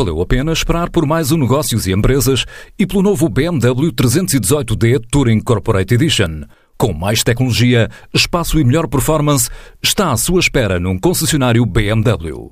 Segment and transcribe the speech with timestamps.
[0.00, 2.46] valeu a pena esperar por mais um Negócios e Empresas
[2.78, 6.44] e pelo novo BMW 318D Touring Corporate Edition.
[6.78, 9.50] Com mais tecnologia, espaço e melhor performance,
[9.82, 12.50] está à sua espera num concessionário BMW.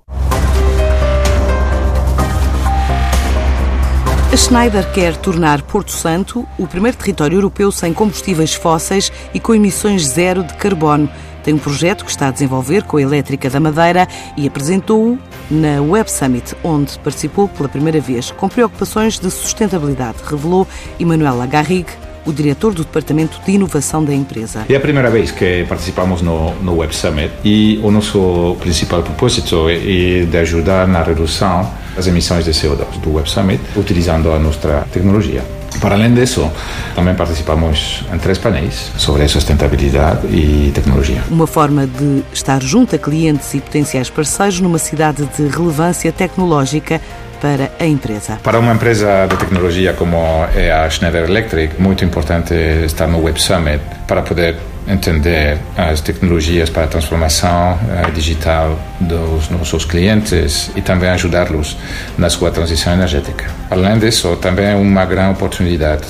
[4.30, 9.54] A Schneider quer tornar Porto Santo o primeiro território europeu sem combustíveis fósseis e com
[9.54, 11.08] emissões zero de carbono.
[11.48, 14.06] Tem um projeto que está a desenvolver com a Elétrica da Madeira
[14.36, 15.18] e apresentou-o
[15.50, 20.68] na Web Summit, onde participou pela primeira vez, com preocupações de sustentabilidade, revelou
[21.00, 21.88] Emanuela Garrigue,
[22.26, 24.66] o diretor do Departamento de Inovação da empresa.
[24.68, 29.70] É a primeira vez que participamos no, no Web Summit e o nosso principal propósito
[29.70, 34.86] é de ajudar na redução das emissões de CO2 do Web Summit utilizando a nossa
[34.92, 35.42] tecnologia.
[35.80, 36.50] Para além disso,
[36.94, 41.22] também participamos em três painéis sobre sustentabilidade e tecnologia.
[41.30, 47.00] Uma forma de estar junto a clientes e potenciais parceiros numa cidade de relevância tecnológica
[47.40, 48.38] para a empresa.
[48.42, 50.16] Para uma empresa de tecnologia como
[50.54, 52.54] é a Schneider Electric, muito importante
[52.84, 59.50] estar no Web Summit para poder entender as tecnologias para a transformação uh, digital dos
[59.50, 61.76] nossos clientes e também ajudá-los
[62.16, 63.46] na sua transição energética.
[63.70, 66.06] Além disso, também é uma grande oportunidade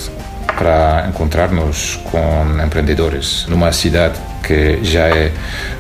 [0.47, 5.33] para encontrarmos com empreendedores numa cidade que já é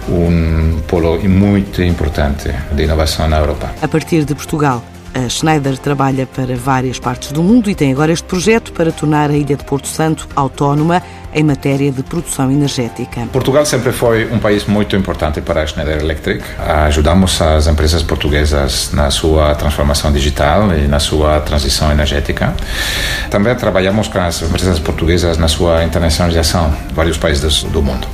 [0.09, 3.70] um polo muito importante de inovação na Europa.
[3.81, 4.84] A partir de Portugal,
[5.24, 9.30] a Schneider trabalha para várias partes do mundo e tem agora este projeto para tornar
[9.30, 11.02] a ilha de Porto Santo autónoma
[11.34, 13.27] em matéria de produção energética.
[13.33, 16.42] Portugal sempre foi um país muito importante para a Schneider Electric.
[16.58, 22.55] Ajudamos as empresas portuguesas na sua transformação digital e na sua transição energética.
[23.30, 28.06] Também trabalhamos com as empresas portuguesas na sua internacionalização vários países do mundo.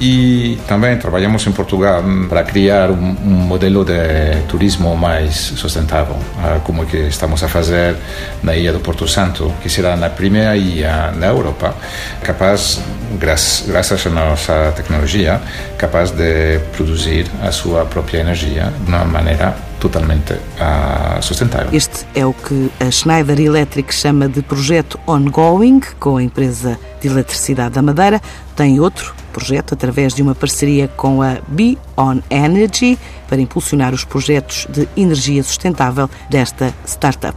[0.00, 6.60] E também trabalhamos em Portugal para criar um, um modelo de turismo mais sustentável, ah,
[6.64, 7.96] como que estamos a fazer
[8.42, 11.74] na ilha do Porto Santo, que será na primeira ilha na Europa,
[12.22, 12.82] capaz,
[13.18, 15.40] graças à nossa tecnologia,
[15.78, 21.68] capaz de produzir a sua própria energia de uma maneira totalmente uh, sustentável.
[21.70, 27.08] Este é o que a Schneider Electric chama de projeto ongoing com a empresa de
[27.08, 28.18] eletricidade da Madeira.
[28.56, 34.06] Tem outro projeto através de uma parceria com a Be On Energy para impulsionar os
[34.06, 37.36] projetos de energia sustentável desta startup.